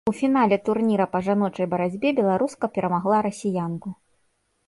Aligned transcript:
У 0.09 0.11
фінале 0.19 0.57
турніра 0.67 1.05
па 1.15 1.19
жаночай 1.27 1.67
барацьбе 1.73 2.13
беларуска 2.19 2.65
перамагла 2.77 3.17
расіянку. 3.27 3.89